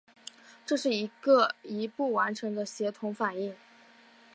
[0.65, 3.55] 这是一个一步完成的协同反应。